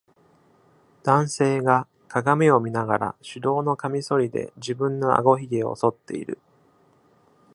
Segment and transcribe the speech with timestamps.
[1.03, 6.39] 男性が鏡を見ながら手動のかみそりで自分のあごひげを剃っている。